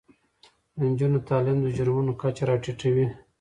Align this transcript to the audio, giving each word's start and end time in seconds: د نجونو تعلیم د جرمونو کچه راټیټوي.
د 0.75 0.77
نجونو 0.91 1.19
تعلیم 1.29 1.57
د 1.61 1.67
جرمونو 1.77 2.11
کچه 2.21 2.43
راټیټوي. 2.49 3.05